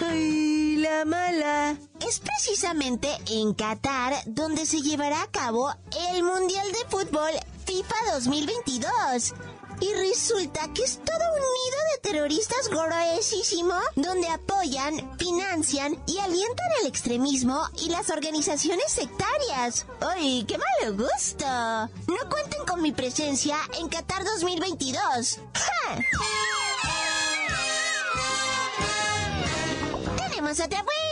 ¡Ay, 0.01 0.77
la 0.77 1.05
mala! 1.05 1.77
Es 2.09 2.21
precisamente 2.21 3.11
en 3.29 3.53
Qatar 3.53 4.15
donde 4.25 4.65
se 4.65 4.81
llevará 4.81 5.21
a 5.21 5.31
cabo 5.31 5.75
el 6.11 6.23
Mundial 6.23 6.73
de 6.73 6.89
Fútbol 6.89 7.33
FIFA 7.69 8.15
2022. 8.15 9.35
Y 9.81 9.93
resulta 9.93 10.73
que 10.73 10.83
es 10.85 10.97
todo 11.05 11.25
un 11.35 11.41
nido 11.41 11.79
de 11.93 12.11
terroristas 12.11 12.69
gruesísimo 12.69 13.75
donde 13.95 14.27
apoyan, 14.27 15.19
financian 15.19 16.03
y 16.07 16.19
alientan 16.19 16.67
el 16.81 16.87
extremismo 16.87 17.69
y 17.83 17.91
las 17.91 18.09
organizaciones 18.09 18.91
sectarias. 18.91 19.85
¡Ay, 20.01 20.47
qué 20.49 20.57
malo 20.57 20.97
gusto! 20.97 21.47
No 21.47 22.31
cuenten 22.31 22.65
con 22.67 22.81
mi 22.81 22.93
presencia 22.93 23.59
en 23.79 23.91
Qatar 23.91 24.25
2022. 24.25 25.39
¡Ja! 25.55 25.99
Tenemos 30.17 30.59
otra 30.59 30.83
buena. 30.83 31.08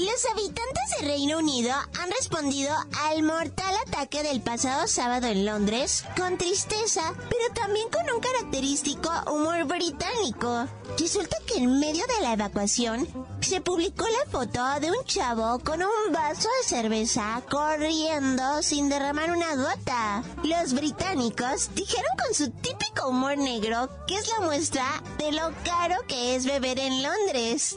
Los 0.00 0.24
habitantes 0.32 0.82
de 0.98 1.08
Reino 1.08 1.36
Unido 1.36 1.74
han 1.74 2.10
respondido 2.10 2.74
al 3.04 3.22
mortal 3.22 3.74
ataque 3.86 4.22
del 4.22 4.40
pasado 4.40 4.88
sábado 4.88 5.26
en 5.26 5.44
Londres 5.44 6.06
con 6.16 6.38
tristeza, 6.38 7.12
pero 7.28 7.52
también 7.54 7.86
con 7.90 8.10
un 8.14 8.18
característico 8.22 9.10
humor 9.30 9.64
británico. 9.64 10.66
Resulta 10.98 11.36
que 11.46 11.58
en 11.58 11.78
medio 11.78 12.02
de 12.06 12.22
la 12.22 12.32
evacuación 12.32 13.06
se 13.42 13.60
publicó 13.60 14.06
la 14.08 14.30
foto 14.30 14.80
de 14.80 14.90
un 14.90 15.04
chavo 15.04 15.58
con 15.58 15.82
un 15.82 16.12
vaso 16.14 16.48
de 16.62 16.68
cerveza 16.68 17.42
corriendo 17.50 18.62
sin 18.62 18.88
derramar 18.88 19.30
una 19.30 19.54
gota. 19.54 20.22
Los 20.42 20.72
británicos 20.72 21.74
dijeron 21.74 22.16
con 22.24 22.34
su 22.34 22.50
típico 22.50 23.10
humor 23.10 23.36
negro 23.36 23.90
que 24.06 24.14
es 24.16 24.28
la 24.28 24.46
muestra 24.46 25.02
de 25.18 25.32
lo 25.32 25.52
caro 25.62 25.96
que 26.08 26.36
es 26.36 26.46
beber 26.46 26.78
en 26.78 27.02
Londres. 27.02 27.76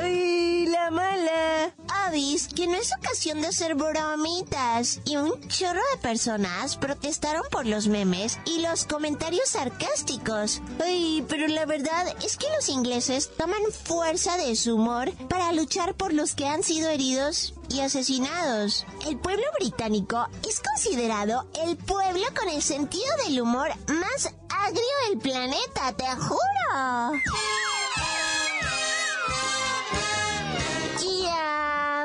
¡Ay, 0.00 0.66
la 0.66 0.90
mala! 0.90 1.74
Avis, 2.06 2.48
que 2.48 2.66
no 2.66 2.74
es 2.74 2.92
ocasión 2.96 3.40
de 3.40 3.48
hacer 3.48 3.74
bromitas. 3.74 5.00
Y 5.04 5.16
un 5.16 5.46
chorro 5.48 5.80
de 5.92 6.00
personas 6.00 6.76
protestaron 6.76 7.42
por 7.50 7.66
los 7.66 7.88
memes 7.88 8.38
y 8.44 8.60
los 8.60 8.84
comentarios 8.84 9.50
sarcásticos. 9.50 10.62
Ay, 10.82 11.24
pero 11.28 11.46
la 11.48 11.66
verdad 11.66 12.06
es 12.24 12.36
que 12.36 12.46
los 12.56 12.68
ingleses 12.68 13.30
toman 13.36 13.60
fuerza 13.84 14.36
de 14.36 14.56
su 14.56 14.76
humor 14.76 15.12
para 15.28 15.52
luchar 15.52 15.94
por 15.94 16.12
los 16.12 16.34
que 16.34 16.46
han 16.46 16.62
sido 16.62 16.88
heridos 16.88 17.54
y 17.68 17.80
asesinados. 17.80 18.86
El 19.06 19.18
pueblo 19.18 19.44
británico 19.58 20.26
es 20.48 20.60
considerado 20.60 21.46
el 21.66 21.76
pueblo 21.76 22.24
con 22.38 22.48
el 22.48 22.62
sentido 22.62 23.08
del 23.26 23.40
humor 23.40 23.68
más 23.88 24.32
agrio 24.48 24.82
del 25.08 25.18
planeta, 25.18 25.92
te 25.96 26.06
juro. 26.16 27.12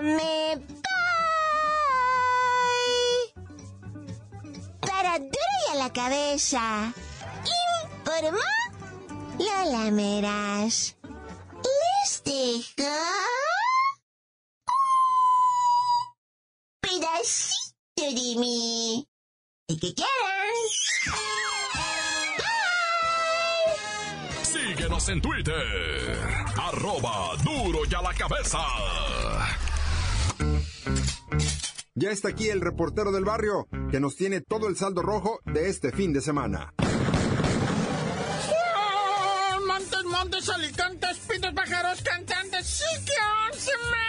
Me 0.03 0.57
voy. 0.57 0.83
Para 4.81 5.17
duro 5.17 5.57
y 5.67 5.71
a 5.71 5.75
la 5.75 5.93
cabeza. 5.93 6.93
Informó 7.83 8.39
Lola 9.39 9.91
Meras. 9.91 10.95
Les 11.63 12.23
dejo 12.23 12.91
pedacito 16.81 18.03
de 18.03 18.35
mí. 18.39 19.07
El 19.69 19.79
que 19.79 19.93
quieran. 19.93 20.53
Síguenos 24.43 25.09
en 25.09 25.21
Twitter. 25.21 26.17
Arroba 26.57 27.35
duro 27.43 27.79
y 27.89 27.95
a 27.95 28.01
la 28.01 28.13
cabeza. 28.13 28.59
Ya 31.95 32.09
está 32.11 32.29
aquí 32.29 32.49
el 32.49 32.59
reportero 32.59 33.11
del 33.11 33.23
barrio, 33.23 33.67
que 33.91 33.99
nos 33.99 34.15
tiene 34.15 34.41
todo 34.41 34.67
el 34.67 34.75
saldo 34.75 35.01
rojo 35.01 35.39
de 35.45 35.69
este 35.69 35.91
fin 35.91 36.11
de 36.11 36.21
semana. 36.21 36.73
Montes, 39.67 40.03
montes, 40.05 40.49
alicantes, 40.49 41.17
pitos, 41.19 41.53
pájaros, 41.53 42.01
cantantes, 42.01 42.65
sí 42.67 43.05
que 43.05 43.57
semana. 43.57 44.03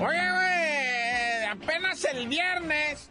Oye, 0.00 0.30
güey, 0.32 0.63
el 2.16 2.28
viernes 2.28 3.08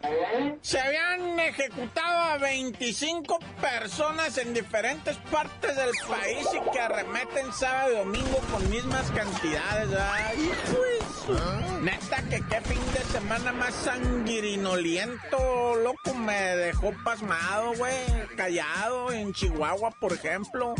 se 0.62 0.80
habían 0.80 1.38
ejecutado 1.38 2.32
a 2.32 2.38
25 2.38 3.38
personas 3.60 4.38
en 4.38 4.54
diferentes 4.54 5.16
partes 5.30 5.76
del 5.76 5.90
país 6.08 6.46
y 6.54 6.70
que 6.70 6.80
arremeten 6.80 7.52
sábado 7.52 7.92
y 7.92 7.96
domingo 7.96 8.38
con 8.50 8.70
mismas 8.70 9.10
cantidades. 9.10 9.90
Ay, 10.00 10.50
pues, 10.70 11.38
neta 11.82 12.22
que 12.30 12.40
qué 12.48 12.60
fin 12.62 12.80
de 12.92 13.00
semana 13.12 13.52
más 13.52 13.74
sanguinoliento, 13.74 15.76
loco, 15.76 16.14
me 16.14 16.56
dejó 16.56 16.92
pasmado, 17.04 17.74
güey, 17.76 18.26
callado 18.36 19.12
en 19.12 19.32
Chihuahua, 19.32 19.90
por 20.00 20.14
ejemplo. 20.14 20.74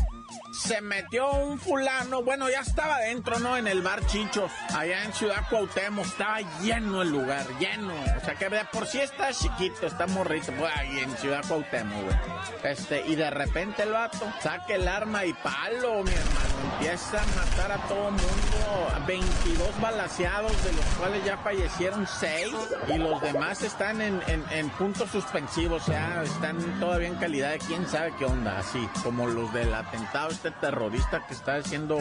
Se 0.52 0.80
metió 0.80 1.30
un 1.32 1.58
fulano, 1.58 2.22
bueno, 2.22 2.48
ya 2.48 2.60
estaba 2.60 2.98
dentro, 3.00 3.38
¿no? 3.38 3.56
En 3.56 3.66
el 3.66 3.82
bar 3.82 4.06
Chichos, 4.06 4.50
allá 4.74 5.04
en 5.04 5.12
Ciudad 5.12 5.48
Cuauhtémoc, 5.50 6.06
estaba 6.06 6.40
lleno 6.62 7.02
el 7.02 7.10
lugar, 7.10 7.46
lleno. 7.58 7.94
O 7.94 8.24
sea 8.24 8.34
que 8.34 8.48
por 8.72 8.86
sí 8.86 9.00
está 9.00 9.32
chiquito, 9.32 9.86
está 9.86 10.06
morrito, 10.06 10.52
pues 10.58 10.72
ahí 10.76 11.00
en 11.00 11.16
Ciudad 11.16 11.44
Cuauhtémoc, 11.46 12.02
güey. 12.02 12.16
Este, 12.62 13.04
y 13.06 13.14
de 13.14 13.30
repente 13.30 13.82
el 13.82 13.92
vato 13.92 14.26
saca 14.40 14.74
el 14.74 14.88
arma 14.88 15.24
y 15.24 15.32
palo, 15.34 16.02
mi 16.02 16.12
hermano. 16.12 16.54
Empieza 16.74 17.22
a 17.22 17.26
matar 17.26 17.72
a 17.72 17.78
todo 17.88 18.10
mundo. 18.10 18.84
22 19.06 19.80
balaseados, 19.80 20.64
de 20.64 20.72
los 20.72 20.84
cuales 20.98 21.24
ya 21.24 21.36
fallecieron 21.38 22.06
6. 22.06 22.54
Y 22.88 22.98
los 22.98 23.20
demás 23.20 23.62
están 23.62 24.00
en, 24.00 24.22
en, 24.26 24.70
puntos 24.70 25.10
suspensivos, 25.10 25.82
o 25.82 25.86
sea, 25.86 26.22
están 26.22 26.58
todavía 26.80 27.08
en 27.08 27.16
calidad 27.16 27.50
de 27.52 27.58
quién 27.58 27.86
sabe 27.86 28.12
qué 28.18 28.24
onda, 28.24 28.58
así 28.58 28.88
como 29.02 29.26
los 29.26 29.52
del 29.52 29.72
atentado 29.74 30.23
este 30.30 30.50
terrorista 30.50 31.26
que 31.26 31.34
está 31.34 31.56
haciendo 31.56 31.98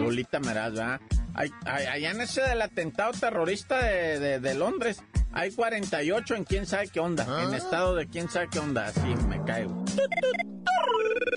Lolita 0.00 0.40
Meraz, 0.40 0.72
¿verdad? 0.72 1.00
allá 1.64 2.10
en 2.10 2.20
ese 2.20 2.42
del 2.42 2.62
atentado 2.62 3.12
terrorista 3.12 3.78
de, 3.78 4.54
Londres, 4.54 5.02
hay 5.32 5.52
48 5.52 6.34
en 6.34 6.44
quién 6.44 6.66
sabe 6.66 6.88
qué 6.88 7.00
onda, 7.00 7.24
en 7.24 7.54
ah. 7.54 7.56
estado 7.56 7.94
de 7.94 8.08
quién 8.08 8.28
sabe 8.28 8.48
qué 8.50 8.58
onda, 8.58 8.86
así 8.86 9.14
me 9.28 9.42
caigo. 9.44 9.84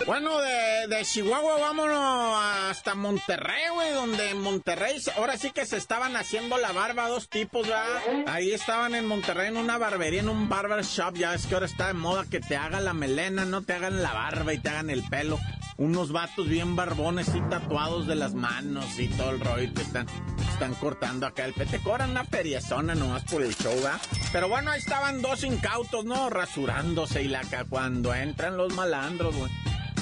Bueno, 0.05 0.39
de, 0.39 1.03
Chihuahua 1.03 1.57
vámonos 1.59 2.43
hasta 2.69 2.95
Monterrey, 2.95 3.69
güey, 3.73 3.93
donde 3.93 4.29
en 4.29 4.41
Monterrey 4.41 5.01
ahora 5.17 5.37
sí 5.37 5.51
que 5.51 5.65
se 5.65 5.77
estaban 5.77 6.15
haciendo 6.15 6.57
la 6.57 6.71
barba 6.71 7.07
dos 7.07 7.29
tipos, 7.29 7.67
¿verdad? 7.67 8.27
Ahí 8.27 8.51
estaban 8.51 8.95
en 8.95 9.05
Monterrey 9.05 9.49
en 9.49 9.57
una 9.57 9.77
barbería, 9.77 10.21
en 10.21 10.29
un 10.29 10.49
barber 10.49 10.83
shop, 10.83 11.15
ya 11.15 11.33
es 11.33 11.45
que 11.45 11.53
ahora 11.53 11.65
está 11.65 11.87
de 11.87 11.93
moda 11.93 12.25
que 12.29 12.39
te 12.39 12.55
hagan 12.55 12.85
la 12.85 12.93
melena, 12.93 13.45
no 13.45 13.61
te 13.63 13.73
hagan 13.73 14.01
la 14.01 14.13
barba 14.13 14.53
y 14.53 14.59
te 14.59 14.69
hagan 14.69 14.89
el 14.89 15.03
pelo. 15.03 15.39
Unos 15.77 16.11
vatos 16.11 16.47
bien 16.47 16.75
barbones 16.75 17.29
y 17.35 17.41
tatuados 17.49 18.07
de 18.07 18.15
las 18.15 18.33
manos 18.33 18.99
y 18.99 19.07
todo 19.07 19.31
el 19.31 19.39
rollo 19.39 19.73
que 19.73 19.81
están, 19.81 20.05
están 20.51 20.73
cortando 20.75 21.25
acá 21.25 21.45
el 21.45 21.53
pete. 21.53 21.79
Cobran 21.79 22.11
una 22.11 22.25
feriezona 22.25 22.95
nomás 22.95 23.23
por 23.23 23.41
el 23.41 23.55
show, 23.55 23.73
¿verdad? 23.75 24.01
Pero 24.31 24.47
bueno, 24.49 24.71
ahí 24.71 24.79
estaban 24.79 25.21
dos 25.21 25.43
incautos, 25.43 26.05
¿no? 26.05 26.29
Rasurándose 26.29 27.23
y 27.23 27.27
la 27.27 27.41
cuando 27.69 28.13
entran 28.13 28.55
los 28.55 28.73
malandros, 28.73 29.35
güey 29.35 29.51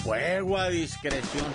Fuego 0.04 0.58
a 0.58 0.70
discreción. 0.70 1.46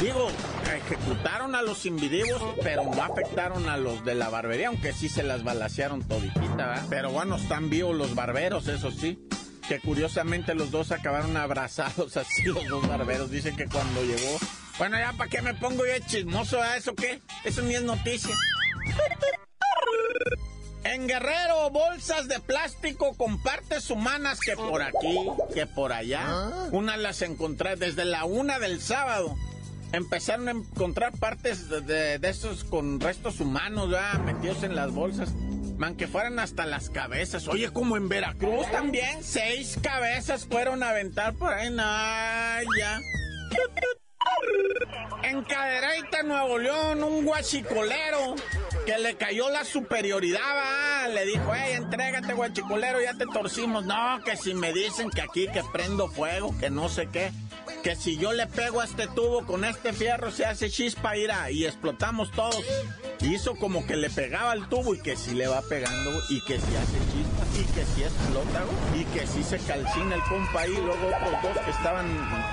Digo, 0.00 0.28
ejecutaron 0.76 1.54
a 1.54 1.62
los 1.62 1.86
individuos, 1.86 2.42
pero 2.62 2.84
no 2.84 3.02
afectaron 3.02 3.68
a 3.68 3.76
los 3.76 4.04
de 4.04 4.14
la 4.14 4.28
barbería, 4.28 4.68
aunque 4.68 4.92
sí 4.92 5.08
se 5.08 5.22
las 5.22 5.44
balasearon 5.44 6.02
toditita, 6.02 6.56
¿verdad? 6.56 6.86
Pero 6.90 7.10
bueno, 7.12 7.36
están 7.36 7.70
vivos 7.70 7.96
los 7.96 8.14
barberos, 8.14 8.68
eso 8.68 8.90
sí. 8.90 9.26
Que 9.68 9.80
curiosamente 9.80 10.54
los 10.54 10.70
dos 10.70 10.92
acabaron 10.92 11.36
abrazados 11.36 12.16
así, 12.16 12.44
los 12.44 12.66
dos 12.68 12.86
barberos. 12.88 13.30
Dicen 13.30 13.56
que 13.56 13.66
cuando 13.66 14.02
llegó. 14.02 14.38
Bueno, 14.78 14.98
ya, 14.98 15.12
¿para 15.12 15.30
qué 15.30 15.42
me 15.42 15.54
pongo 15.54 15.84
yo 15.86 16.04
chismoso? 16.06 16.60
a 16.60 16.76
¿Eso 16.76 16.94
qué? 16.94 17.20
Eso 17.44 17.62
ni 17.62 17.74
es 17.74 17.82
noticia. 17.82 18.34
En 20.84 21.08
Guerrero, 21.08 21.68
bolsas 21.70 22.28
de 22.28 22.38
plástico 22.38 23.14
con 23.16 23.42
partes 23.42 23.90
humanas 23.90 24.38
que 24.38 24.54
por 24.54 24.82
aquí, 24.82 25.18
que 25.52 25.66
por 25.66 25.92
allá. 25.92 26.22
Ah. 26.24 26.68
Unas 26.70 26.98
las 26.98 27.22
encontré 27.22 27.74
desde 27.74 28.04
la 28.04 28.24
una 28.24 28.60
del 28.60 28.80
sábado. 28.80 29.34
Empezaron 29.92 30.48
a 30.48 30.52
encontrar 30.52 31.12
partes 31.18 31.68
de, 31.68 32.20
esos 32.22 32.62
con 32.62 33.00
restos 33.00 33.40
humanos, 33.40 33.90
ya 33.90 34.18
metidos 34.24 34.62
en 34.62 34.76
las 34.76 34.92
bolsas. 34.92 35.30
Man, 35.76 35.96
que 35.96 36.06
fueran 36.06 36.38
hasta 36.38 36.64
las 36.64 36.90
cabezas. 36.90 37.48
Oye, 37.48 37.70
como 37.70 37.96
en 37.96 38.08
Veracruz 38.08 38.70
también, 38.70 39.22
seis 39.22 39.78
cabezas 39.82 40.46
fueron 40.46 40.82
a 40.82 40.90
aventar 40.90 41.34
por 41.34 41.52
ahí. 41.52 41.68
Ya. 42.78 43.00
En 45.22 45.42
Cadereyta, 45.44 46.22
Nuevo 46.22 46.58
León, 46.58 47.02
un 47.04 47.24
guachicolero 47.24 48.36
que 48.86 48.98
le 48.98 49.16
cayó 49.16 49.50
la 49.50 49.64
superioridad, 49.64 50.40
va. 50.40 50.95
Le 51.12 51.24
dijo, 51.24 51.52
hey, 51.54 51.74
entrégate, 51.74 52.34
guachicolero, 52.34 53.00
ya 53.00 53.14
te 53.14 53.26
torcimos. 53.26 53.84
No, 53.86 54.20
que 54.24 54.36
si 54.36 54.54
me 54.54 54.72
dicen 54.72 55.10
que 55.10 55.22
aquí 55.22 55.46
que 55.48 55.62
prendo 55.72 56.08
fuego, 56.08 56.54
que 56.58 56.68
no 56.68 56.88
sé 56.88 57.08
qué. 57.08 57.30
Que 57.82 57.94
si 57.96 58.16
yo 58.16 58.32
le 58.32 58.46
pego 58.46 58.80
a 58.80 58.84
este 58.84 59.06
tubo 59.06 59.44
con 59.44 59.64
este 59.64 59.92
fierro 59.92 60.30
se 60.30 60.44
hace 60.44 60.70
chispa, 60.70 61.16
irá, 61.16 61.50
y 61.50 61.64
explotamos 61.64 62.30
todos. 62.32 62.60
Hizo 63.20 63.56
como 63.56 63.86
que 63.86 63.96
le 63.96 64.10
pegaba 64.10 64.52
al 64.52 64.68
tubo 64.68 64.94
y 64.94 65.00
que 65.00 65.16
si 65.16 65.34
le 65.34 65.46
va 65.46 65.62
pegando 65.62 66.10
y 66.28 66.40
que 66.42 66.60
si 66.60 66.76
hace 66.76 66.98
chispa 67.12 67.46
y 67.58 67.64
que 67.72 67.84
si 67.84 68.02
explota 68.02 68.64
y 68.94 69.04
que 69.04 69.26
si 69.26 69.42
se 69.42 69.58
calcina 69.58 70.16
el 70.16 70.22
compa 70.22 70.60
ahí. 70.60 70.74
Luego 70.74 71.06
otros 71.06 71.42
dos 71.42 71.64
que 71.64 71.70
estaban 71.70 72.06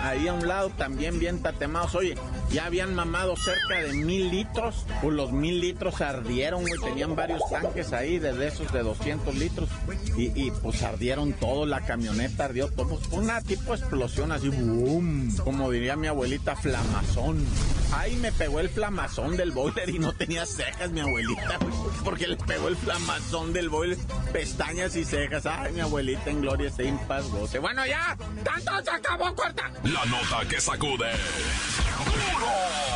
ahí 0.04 0.28
a 0.28 0.34
un 0.34 0.48
lado 0.48 0.70
también 0.70 1.20
bien 1.20 1.42
tatemados. 1.42 1.96
Oye, 1.96 2.16
ya 2.52 2.66
habían 2.66 2.96
mamado 2.96 3.36
cerca 3.36 3.82
de 3.82 3.94
mil 3.94 4.30
litros, 4.30 4.86
pues 5.02 5.16
los 5.16 5.32
mil 5.32 5.60
litros 5.60 6.02
ardieron, 6.02 6.62
güey, 6.62 6.80
tenían 6.80 7.16
varios 7.16 7.42
tanques 7.50 7.92
ahí 7.92 8.20
de 8.44 8.50
esos 8.50 8.72
de 8.74 8.84
200 8.84 9.36
litros 9.36 9.70
y, 10.18 10.52
pues 10.52 10.84
ardieron 10.84 11.34
todo, 11.34 11.66
la 11.66 11.82
camioneta 11.82 12.46
ardió 12.46 12.68
todo, 12.68 12.90
pues 12.90 13.08
una 13.12 13.42
tipo 13.42 13.74
explosión 13.74 14.32
así, 14.32 14.50
boom, 14.50 15.36
como 15.38 15.72
diría 15.72 15.96
mi 15.96 16.08
abuelita, 16.08 16.56
flamazón. 16.56 17.46
Ahí 17.94 18.16
me 18.16 18.32
pegó 18.32 18.60
el 18.60 18.70
flamazón 18.70 19.38
del 19.38 19.52
boiler 19.52 19.90
y 19.90 20.00
no 20.00 20.14
tenía 20.14 20.46
cejas 20.46 20.92
mi 20.92 21.00
abuelita, 21.00 21.60
porque 22.04 22.28
le 22.28 22.36
pegó 22.36 22.68
el 22.68 22.76
flamazón 22.76 23.54
del 23.54 23.70
boiler, 23.70 23.98
pestañas 24.34 24.96
y 24.96 25.06
cejas. 25.06 25.46
Ay, 25.46 25.72
mi 25.74 25.80
abuelita 25.80 26.30
en 26.30 26.42
gloria 26.42 26.68
está 26.68 26.84
en 26.84 27.00
goce. 27.32 27.60
Bueno, 27.60 27.86
ya, 27.86 28.18
tanto 28.44 28.84
se 28.84 28.92
acabó, 28.92 29.34
corta. 29.36 29.72
La 29.84 30.06
nota 30.06 30.48
que 30.50 30.60
sacude. 30.60 31.12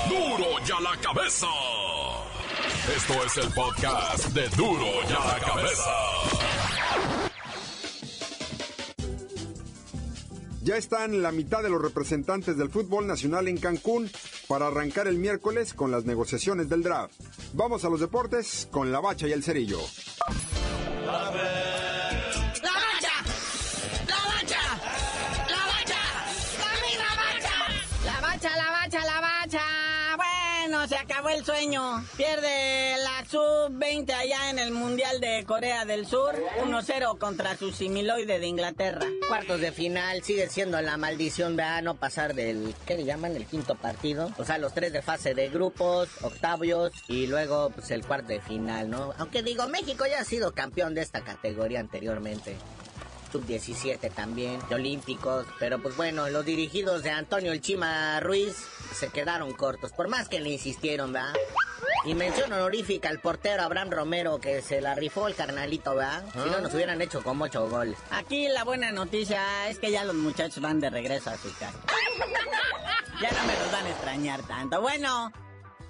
Duro, 0.10 0.38
duro 0.38 0.66
ya 0.66 0.80
la 0.82 0.98
cabeza. 1.00 1.48
Esto 2.96 3.14
es 3.26 3.38
el 3.38 3.54
podcast 3.54 4.28
de 4.28 4.48
Duro 4.56 4.86
ya 5.10 5.20
la 5.20 5.40
cabeza. 5.40 5.92
Ya 10.64 10.78
están 10.78 11.22
la 11.22 11.34
mitad 11.34 11.62
de 11.64 11.70
los 11.70 11.82
representantes 11.82 12.58
del 12.58 12.70
fútbol 12.70 13.06
nacional 13.06 13.50
en 13.50 13.58
Cancún 13.58 14.10
para 14.48 14.68
arrancar 14.68 15.08
el 15.08 15.18
miércoles 15.18 15.74
con 15.74 15.92
las 15.92 16.06
negociaciones 16.06 16.70
del 16.70 16.82
draft. 16.82 17.14
Vamos 17.54 17.84
a 17.84 17.90
los 17.90 18.00
deportes 18.00 18.70
con 18.72 18.90
la 18.90 19.02
bacha 19.02 19.28
y 19.28 19.34
el 19.34 19.44
cerillo. 19.44 19.80
El 31.38 31.46
sueño. 31.46 32.04
Pierde 32.16 32.96
la 32.98 33.24
sub-20 33.30 34.12
allá 34.12 34.50
en 34.50 34.60
el 34.60 34.72
Mundial 34.72 35.20
de 35.20 35.44
Corea 35.46 35.86
del 35.86 36.08
Sur. 36.08 36.36
1-0 36.66 37.18
contra 37.20 37.56
su 37.56 37.72
similoide 37.72 38.40
de 38.40 38.48
Inglaterra. 38.48 39.06
Cuartos 39.28 39.62
de 39.62 39.72
final 39.72 40.24
sigue 40.24 40.50
siendo 40.50 40.82
la 40.82 40.98
maldición 40.98 41.56
de 41.56 41.82
no 41.84 41.96
pasar 41.96 42.34
del, 42.34 42.74
¿qué 42.88 42.96
le 42.96 43.06
llaman? 43.06 43.36
El 43.36 43.46
quinto 43.46 43.76
partido. 43.76 44.32
O 44.38 44.46
sea, 44.46 44.58
los 44.58 44.74
tres 44.74 44.94
de 44.94 45.02
fase 45.02 45.36
de 45.36 45.50
grupos, 45.50 46.10
octavios 46.24 46.92
y 47.08 47.28
luego 47.28 47.70
pues 47.70 47.92
el 47.92 48.06
cuarto 48.06 48.30
de 48.30 48.42
final, 48.42 48.90
¿no? 48.90 49.14
Aunque 49.18 49.44
digo, 49.44 49.68
México 49.68 50.06
ya 50.08 50.22
ha 50.22 50.26
sido 50.26 50.54
campeón 50.54 50.96
de 50.96 51.02
esta 51.02 51.22
categoría 51.22 51.80
anteriormente 51.80 52.58
sub-17 53.32 54.12
también, 54.14 54.60
de 54.70 54.76
olímpicos, 54.76 55.46
pero 55.60 55.82
pues 55.82 55.96
bueno, 55.98 56.30
los 56.30 56.46
dirigidos 56.46 57.04
de 57.04 57.12
Antonio 57.12 57.52
El 57.52 57.62
Chima 57.62 58.20
Ruiz 58.20 58.56
se 58.94 59.10
quedaron 59.10 59.54
cortos, 59.54 59.92
por 59.92 60.08
más 60.08 60.30
que 60.30 60.40
le 60.40 60.50
insistieron, 60.50 61.14
¿verdad? 61.14 61.34
Y 62.06 62.14
mención 62.14 62.52
honorífica 62.54 63.10
al 63.10 63.20
portero 63.20 63.64
Abraham 63.64 63.92
Romero 63.92 64.40
que 64.40 64.62
se 64.62 64.82
la 64.82 64.96
rifó 64.96 65.28
el 65.28 65.36
carnalito, 65.36 65.96
¿verdad? 65.96 66.24
Si 66.32 66.50
no, 66.50 66.62
nos 66.62 66.74
hubieran 66.74 67.02
hecho 67.02 67.22
como 67.22 67.46
ocho 67.46 67.68
goles. 67.70 67.98
Aquí 68.12 68.48
la 68.48 68.64
buena 68.64 68.92
noticia 68.92 69.70
es 69.70 69.80
que 69.80 69.92
ya 69.92 70.04
los 70.06 70.16
muchachos 70.16 70.62
van 70.62 70.80
de 70.80 70.90
regreso 70.90 71.30
a 71.30 71.38
su 71.38 71.52
casa. 71.58 71.78
ya 73.22 73.32
no 73.32 73.44
me 73.46 73.54
los 73.60 73.72
van 73.72 73.86
a 73.86 73.90
extrañar 73.90 74.42
tanto. 74.44 74.82
Bueno, 74.82 75.32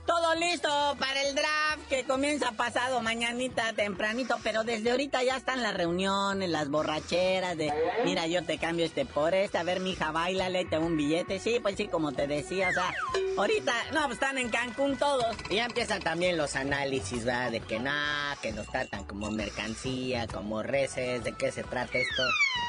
todo 0.07 0.35
listo 0.35 0.69
para 0.97 1.21
el 1.21 1.35
draft 1.35 1.87
que 1.89 2.05
comienza 2.05 2.53
pasado 2.53 3.01
mañanita 3.01 3.73
tempranito, 3.73 4.37
pero 4.41 4.63
desde 4.63 4.89
ahorita 4.91 5.21
ya 5.23 5.37
están 5.37 5.61
las 5.61 5.75
reuniones, 5.75 6.49
las 6.49 6.69
borracheras 6.69 7.57
de, 7.57 7.71
mira, 8.05 8.25
yo 8.25 8.43
te 8.43 8.57
cambio 8.57 8.85
este 8.85 9.05
por 9.05 9.35
este, 9.35 9.57
a 9.57 9.63
ver, 9.63 9.81
mija, 9.81 10.11
bailale, 10.11 10.65
te 10.65 10.77
un 10.79 10.97
billete. 10.97 11.39
Sí, 11.39 11.59
pues 11.61 11.75
sí, 11.75 11.87
como 11.87 12.13
te 12.13 12.25
decía, 12.25 12.69
o 12.69 12.73
sea, 12.73 12.93
Ahorita, 13.37 13.71
no, 13.93 14.01
pues 14.05 14.13
están 14.13 14.39
en 14.39 14.49
Cancún 14.49 14.97
todos. 14.97 15.35
Y 15.51 15.57
ya 15.57 15.65
empiezan 15.65 16.01
también 16.01 16.37
los 16.37 16.55
análisis, 16.55 17.23
¿verdad? 17.23 17.51
De 17.51 17.59
que 17.59 17.79
nada, 17.79 18.35
que 18.41 18.51
nos 18.51 18.65
tratan 18.65 19.03
como 19.03 19.29
mercancía, 19.29 20.25
como 20.25 20.63
reces, 20.63 21.23
de 21.23 21.33
qué 21.33 21.51
se 21.51 21.61
trata 21.61 21.99
esto. 21.99 22.23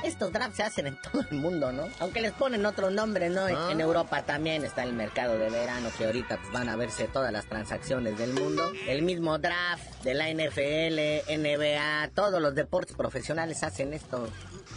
Estos 0.04 0.30
drafts 0.30 0.56
se 0.56 0.62
hacen 0.64 0.88
en 0.88 0.98
todo 1.12 1.24
el 1.30 1.38
mundo, 1.38 1.72
¿no? 1.72 1.88
Aunque 2.00 2.20
les 2.20 2.32
ponen 2.32 2.66
otro 2.66 2.90
nombre, 2.90 3.30
¿no? 3.30 3.46
Ah. 3.46 3.70
En 3.72 3.80
Europa 3.80 4.22
también 4.24 4.62
está 4.62 4.82
el 4.82 4.92
mercado 4.92 5.38
de 5.38 5.48
verano, 5.48 5.88
que 5.96 6.04
ahorita 6.04 6.36
pues, 6.36 6.52
van 6.52 6.68
a 6.68 6.76
verse 6.76 7.08
todas 7.08 7.27
las 7.30 7.46
transacciones 7.46 8.18
del 8.18 8.32
mundo. 8.34 8.70
El 8.86 9.02
mismo 9.02 9.38
draft 9.38 10.02
de 10.02 10.14
la 10.14 10.28
NFL, 10.30 11.30
NBA, 11.38 12.10
todos 12.14 12.40
los 12.40 12.54
deportes 12.54 12.96
profesionales 12.96 13.62
hacen 13.62 13.92
esto. 13.92 14.28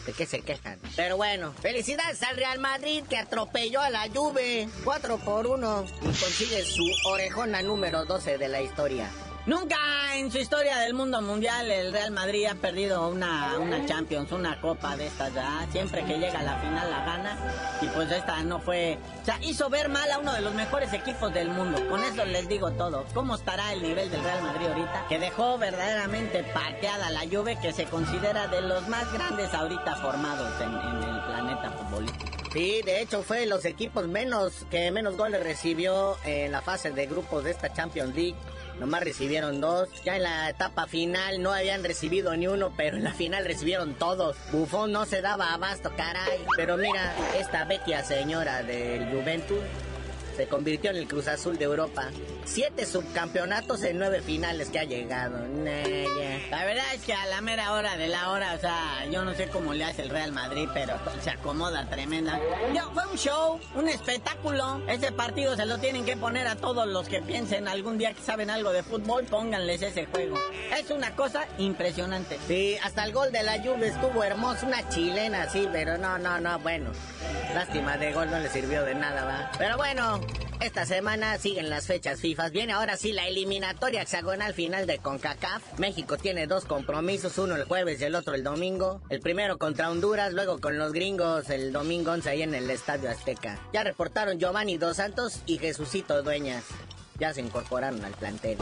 ¿De 0.05 0.13
qué 0.13 0.25
se 0.25 0.41
quejan? 0.41 0.79
Pero 0.95 1.17
bueno, 1.17 1.53
felicidades 1.53 2.23
al 2.23 2.35
Real 2.35 2.59
Madrid 2.59 3.03
que 3.07 3.17
atropelló 3.17 3.81
a 3.81 3.89
la 3.89 4.07
Juve 4.09 4.67
4 4.83 5.17
por 5.19 5.45
1 5.45 5.85
y 6.01 6.05
consigue 6.05 6.63
su 6.63 6.85
orejona 7.05 7.61
número 7.61 8.05
12 8.05 8.37
de 8.37 8.47
la 8.47 8.61
historia. 8.61 9.07
Nunca 9.47 9.75
en 10.15 10.31
su 10.31 10.37
historia 10.37 10.77
del 10.77 10.93
mundo 10.93 11.19
mundial 11.19 11.71
el 11.71 11.91
Real 11.91 12.11
Madrid 12.11 12.45
ha 12.45 12.53
perdido 12.53 13.07
una, 13.07 13.57
una 13.57 13.83
Champions, 13.87 14.31
una 14.31 14.61
copa 14.61 14.95
de 14.95 15.07
estas 15.07 15.33
ya. 15.33 15.65
Siempre 15.71 16.05
que 16.05 16.19
llega 16.19 16.39
a 16.39 16.43
la 16.43 16.59
final 16.59 16.91
la 16.91 17.03
gana. 17.03 17.37
Y 17.81 17.87
pues 17.87 18.11
esta 18.11 18.43
no 18.43 18.59
fue... 18.59 18.99
O 19.21 19.25
sea, 19.25 19.39
hizo 19.41 19.67
ver 19.69 19.89
mal 19.89 20.11
a 20.11 20.19
uno 20.19 20.31
de 20.33 20.41
los 20.41 20.53
mejores 20.53 20.93
equipos 20.93 21.33
del 21.33 21.49
mundo. 21.49 21.81
Con 21.89 22.03
eso 22.03 22.23
les 22.25 22.47
digo 22.47 22.71
todo. 22.71 23.03
¿Cómo 23.15 23.33
estará 23.33 23.73
el 23.73 23.81
nivel 23.81 24.11
del 24.11 24.23
Real 24.23 24.43
Madrid 24.43 24.67
ahorita? 24.67 25.05
Que 25.09 25.17
dejó 25.17 25.57
verdaderamente 25.57 26.43
pateada 26.43 27.09
la 27.09 27.21
Juve 27.21 27.57
que 27.59 27.73
se 27.73 27.85
considera 27.85 28.47
de 28.47 28.61
los 28.61 28.87
más 28.89 29.11
grandes 29.11 29.53
ahorita 29.55 29.95
formados 29.95 30.61
en, 30.61 30.69
el 30.69 31.21
planeta 31.23 31.71
futbolístico. 31.71 32.41
Sí, 32.53 32.81
de 32.83 33.01
hecho 33.01 33.23
fue 33.23 33.45
los 33.45 33.63
equipos 33.65 34.07
menos 34.07 34.65
que 34.69 34.91
menos 34.91 35.15
goles 35.15 35.41
recibió 35.41 36.17
en 36.25 36.51
la 36.51 36.61
fase 36.61 36.91
de 36.91 37.07
grupos 37.07 37.45
de 37.45 37.51
esta 37.51 37.73
Champions 37.73 38.13
League. 38.13 38.35
Nomás 38.81 39.03
recibieron 39.03 39.61
dos. 39.61 39.89
Ya 40.03 40.15
en 40.15 40.23
la 40.23 40.49
etapa 40.49 40.87
final 40.87 41.39
no 41.39 41.53
habían 41.53 41.83
recibido 41.83 42.35
ni 42.35 42.47
uno, 42.47 42.73
pero 42.75 42.97
en 42.97 43.03
la 43.03 43.13
final 43.13 43.45
recibieron 43.45 43.93
todos. 43.93 44.35
Bufón 44.51 44.91
no 44.91 45.05
se 45.05 45.21
daba 45.21 45.53
abasto, 45.53 45.91
caray. 45.95 46.43
Pero 46.57 46.77
mira, 46.77 47.13
esta 47.39 47.63
vecchia 47.65 48.03
señora 48.03 48.63
del 48.63 49.05
Juventus 49.11 49.59
se 50.35 50.47
convirtió 50.47 50.89
en 50.89 50.97
el 50.97 51.07
Cruz 51.07 51.27
Azul 51.27 51.59
de 51.59 51.65
Europa. 51.65 52.09
Siete 52.45 52.85
subcampeonatos 52.85 53.83
en 53.83 53.97
nueve 53.99 54.21
finales 54.21 54.69
que 54.69 54.79
ha 54.79 54.83
llegado. 54.83 55.37
Nah. 55.47 56.01
La 56.49 56.65
verdad 56.65 56.85
es 56.93 57.01
que 57.03 57.13
a 57.13 57.25
la 57.27 57.41
mera 57.41 57.71
hora 57.73 57.95
de 57.97 58.07
la 58.07 58.31
hora, 58.31 58.53
o 58.53 58.59
sea, 58.59 59.05
yo 59.11 59.23
no 59.23 59.33
sé 59.33 59.47
cómo 59.47 59.73
le 59.73 59.85
hace 59.85 60.01
el 60.01 60.09
Real 60.09 60.31
Madrid, 60.31 60.67
pero 60.73 60.95
se 61.21 61.29
acomoda 61.29 61.87
tremenda. 61.89 62.39
Yo, 62.75 62.91
fue 62.93 63.07
un 63.07 63.17
show, 63.17 63.59
un 63.75 63.87
espectáculo. 63.87 64.81
Ese 64.87 65.11
partido 65.11 65.55
se 65.55 65.65
lo 65.65 65.77
tienen 65.77 66.05
que 66.05 66.17
poner 66.17 66.47
a 66.47 66.55
todos 66.55 66.87
los 66.87 67.07
que 67.07 67.21
piensen 67.21 67.67
algún 67.67 67.97
día 67.97 68.13
que 68.13 68.21
saben 68.21 68.49
algo 68.49 68.71
de 68.71 68.83
fútbol, 68.83 69.25
pónganles 69.25 69.81
ese 69.81 70.05
juego. 70.05 70.37
Es 70.77 70.89
una 70.91 71.15
cosa 71.15 71.45
impresionante. 71.57 72.37
Sí, 72.47 72.77
hasta 72.83 73.05
el 73.05 73.13
gol 73.13 73.31
de 73.31 73.43
la 73.43 73.59
Juve 73.61 73.87
estuvo 73.87 74.23
hermoso, 74.23 74.65
una 74.65 74.87
chilena, 74.89 75.49
sí, 75.49 75.67
pero 75.71 75.97
no, 75.97 76.17
no, 76.17 76.39
no, 76.39 76.59
bueno. 76.59 76.91
Lástima 77.53 77.97
de 77.97 78.13
gol 78.13 78.29
no 78.29 78.39
le 78.39 78.49
sirvió 78.49 78.83
de 78.83 78.95
nada, 78.95 79.23
va. 79.25 79.51
Pero 79.57 79.77
bueno, 79.77 80.19
esta 80.61 80.85
semana 80.85 81.37
siguen 81.37 81.69
las 81.69 81.87
fechas 81.87 82.19
FIFA. 82.19 82.49
Viene 82.49 82.73
ahora 82.73 82.95
sí 82.95 83.11
la 83.11 83.27
eliminatoria 83.27 84.03
hexagonal 84.03 84.53
final 84.53 84.85
de 84.85 84.99
CONCACAF. 84.99 85.79
México 85.79 86.17
tiene 86.17 86.47
dos 86.47 86.65
compromisos, 86.65 87.37
uno 87.37 87.55
el 87.55 87.65
jueves 87.65 87.99
y 87.99 88.05
el 88.05 88.15
otro 88.15 88.35
el 88.35 88.43
domingo. 88.43 89.01
El 89.09 89.21
primero 89.21 89.57
contra 89.57 89.89
Honduras, 89.89 90.33
luego 90.33 90.59
con 90.59 90.77
los 90.77 90.93
gringos 90.93 91.49
el 91.49 91.71
domingo 91.71 92.11
11 92.11 92.29
ahí 92.29 92.41
en 92.43 92.53
el 92.53 92.69
Estadio 92.69 93.09
Azteca. 93.09 93.59
Ya 93.73 93.83
reportaron 93.83 94.39
Giovanni 94.39 94.77
Dos 94.77 94.97
Santos 94.97 95.41
y 95.45 95.57
Jesucito 95.57 96.21
Dueñas. 96.21 96.63
Ya 97.19 97.33
se 97.33 97.41
incorporaron 97.41 98.03
al 98.05 98.13
plantel. 98.13 98.57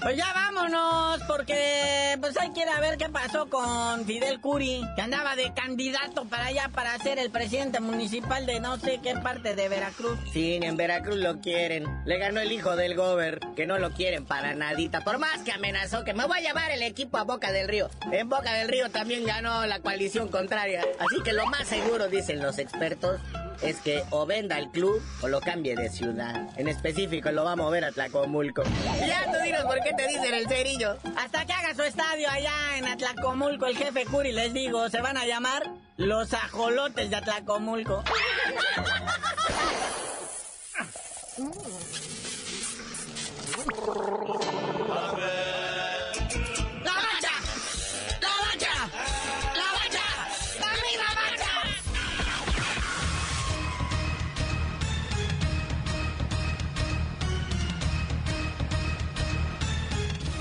Pues 0.00 0.16
ya 0.16 0.32
vámonos, 0.32 1.20
porque 1.26 2.16
pues 2.20 2.36
hay 2.38 2.52
que 2.52 2.60
ir 2.60 2.68
a 2.68 2.78
ver 2.78 2.98
qué 2.98 3.08
pasó 3.08 3.50
con 3.50 4.04
Fidel 4.04 4.40
Curi, 4.40 4.80
que 4.94 5.02
andaba 5.02 5.34
de 5.34 5.52
candidato 5.52 6.24
para 6.26 6.46
allá 6.46 6.70
para 6.72 6.96
ser 6.98 7.18
el 7.18 7.30
presidente 7.30 7.80
municipal 7.80 8.46
de 8.46 8.60
no 8.60 8.78
sé 8.78 9.00
qué 9.02 9.14
parte 9.14 9.56
de 9.56 9.68
Veracruz. 9.68 10.16
Sí, 10.32 10.60
en 10.62 10.76
Veracruz 10.76 11.16
lo 11.16 11.40
quieren. 11.40 11.84
Le 12.06 12.18
ganó 12.18 12.40
el 12.40 12.52
hijo 12.52 12.76
del 12.76 12.94
gober, 12.94 13.40
que 13.56 13.66
no 13.66 13.78
lo 13.78 13.90
quieren 13.90 14.24
para 14.24 14.54
nadita. 14.54 15.00
Por 15.00 15.18
más 15.18 15.40
que 15.42 15.50
amenazó 15.50 16.04
que 16.04 16.14
me 16.14 16.26
voy 16.26 16.38
a 16.38 16.42
llevar 16.42 16.70
el 16.70 16.82
equipo 16.82 17.18
a 17.18 17.24
Boca 17.24 17.50
del 17.50 17.66
Río. 17.66 17.90
En 18.12 18.28
Boca 18.28 18.52
del 18.52 18.68
Río 18.68 18.90
también 18.90 19.24
ganó 19.26 19.66
la 19.66 19.80
coalición 19.80 20.28
contraria. 20.28 20.84
Así 21.00 21.22
que 21.24 21.32
lo 21.32 21.44
más 21.46 21.66
seguro, 21.66 22.06
dicen 22.06 22.40
los 22.40 22.58
expertos, 22.58 23.20
es 23.62 23.80
que 23.80 24.04
o 24.10 24.26
venda 24.26 24.58
el 24.58 24.68
club 24.70 25.02
o 25.22 25.28
lo 25.28 25.40
cambie 25.40 25.74
de 25.74 25.88
ciudad. 25.88 26.48
En 26.56 26.68
específico 26.68 27.30
lo 27.32 27.44
va 27.44 27.52
a 27.52 27.56
mover 27.56 27.84
a 27.84 27.92
Tlacomulco. 27.92 28.62
Ya 29.06 29.24
tú 29.24 29.38
dinos 29.42 29.62
por 29.64 29.80
qué 29.82 29.87
te 29.96 30.06
dicen 30.06 30.34
el 30.34 30.48
cerillo. 30.48 30.96
Hasta 31.16 31.44
que 31.44 31.52
haga 31.52 31.74
su 31.74 31.82
estadio 31.82 32.28
allá 32.30 32.76
en 32.76 32.86
Atlacomulco, 32.86 33.66
el 33.66 33.76
jefe 33.76 34.04
Curi, 34.06 34.32
les 34.32 34.52
digo, 34.52 34.88
se 34.88 35.00
van 35.00 35.16
a 35.16 35.26
llamar 35.26 35.70
los 35.96 36.32
ajolotes 36.34 37.10
de 37.10 37.16
Atlacomulco. 37.16 38.02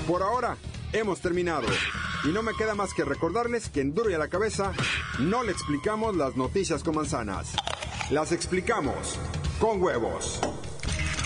Por 0.08 0.24
ahora, 0.24 0.56
hemos 0.94 1.20
terminado. 1.20 1.68
Y 2.24 2.30
no 2.30 2.42
me 2.42 2.54
queda 2.54 2.76
más 2.76 2.94
que 2.94 3.04
recordarles 3.04 3.68
que 3.68 3.82
en 3.82 3.94
Duro 3.94 4.10
y 4.10 4.14
a 4.14 4.18
la 4.18 4.30
Cabeza 4.30 4.72
no 5.20 5.44
le 5.44 5.52
explicamos 5.52 6.16
las 6.16 6.38
noticias 6.38 6.82
con 6.82 6.96
manzanas. 6.96 7.54
Las 8.10 8.32
explicamos 8.32 9.20
con 9.60 9.84
huevos. 9.84 10.40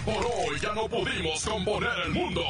Por 0.03 0.15
hoy 0.15 0.59
ya 0.59 0.73
no 0.73 0.89
pudimos 0.89 1.45
componer 1.45 1.91
el 2.05 2.11
mundo. 2.11 2.41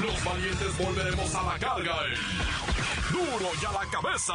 Los 0.00 0.24
valientes 0.24 0.78
volveremos 0.78 1.34
a 1.34 1.42
la 1.42 1.58
carga 1.58 1.96
en 2.06 3.12
Duro 3.12 3.50
y 3.60 3.64
a 3.66 3.72
la 3.72 3.90
cabeza. 3.90 4.34